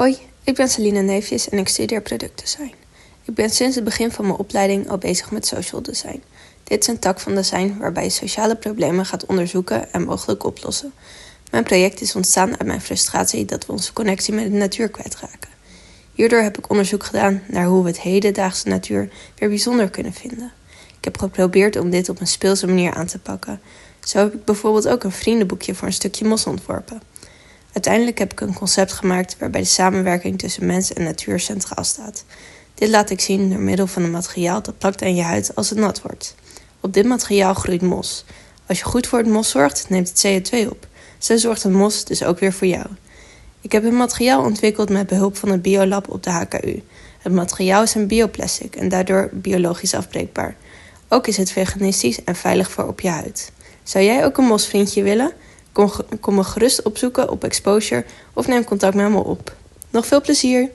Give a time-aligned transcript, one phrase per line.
[0.00, 2.74] Hoi, ik ben Celine Neefjes en ik studeer productdesign.
[3.24, 6.22] Ik ben sinds het begin van mijn opleiding al bezig met social design.
[6.64, 10.92] Dit is een tak van design waarbij je sociale problemen gaat onderzoeken en mogelijk oplossen.
[11.50, 15.50] Mijn project is ontstaan uit mijn frustratie dat we onze connectie met de natuur kwijtraken.
[16.14, 19.08] Hierdoor heb ik onderzoek gedaan naar hoe we het hedendaagse natuur
[19.38, 20.52] weer bijzonder kunnen vinden.
[20.98, 23.60] Ik heb geprobeerd om dit op een speelse manier aan te pakken.
[24.04, 27.09] Zo heb ik bijvoorbeeld ook een vriendenboekje voor een stukje mos ontworpen.
[27.72, 32.24] Uiteindelijk heb ik een concept gemaakt waarbij de samenwerking tussen mens en natuur centraal staat.
[32.74, 35.70] Dit laat ik zien door middel van een materiaal dat plakt aan je huid als
[35.70, 36.34] het nat wordt.
[36.80, 38.24] Op dit materiaal groeit mos.
[38.66, 40.86] Als je goed voor het mos zorgt, neemt het CO2 op.
[41.18, 42.86] Zo zorgt een mos dus ook weer voor jou.
[43.60, 46.82] Ik heb een materiaal ontwikkeld met behulp van het Biolab op de HKU.
[47.18, 50.56] Het materiaal is een bioplastic en daardoor biologisch afbreekbaar.
[51.08, 53.52] Ook is het veganistisch en veilig voor op je huid.
[53.82, 55.32] Zou jij ook een mosvriendje willen?
[56.20, 59.54] Kom, me gerust opzoeken op Exposure of neem contact met me op.
[59.90, 60.70] Nog veel plezier!